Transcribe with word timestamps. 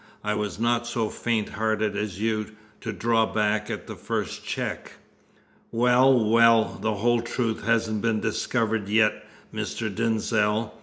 I 0.23 0.33
was 0.33 0.59
not 0.59 0.87
so 0.87 1.09
faint 1.11 1.49
hearted 1.49 1.95
as 1.95 2.19
you, 2.19 2.47
to 2.79 2.91
draw 2.91 3.27
back 3.27 3.69
at 3.69 3.85
the 3.85 3.95
first 3.95 4.43
check." 4.43 4.93
"Well, 5.71 6.27
well, 6.27 6.79
the 6.81 6.95
whole 6.95 7.21
truth 7.21 7.63
hasn't 7.65 8.01
been 8.01 8.19
discovered 8.19 8.89
yet, 8.89 9.23
Mr. 9.53 9.93
Denzil. 9.93 10.73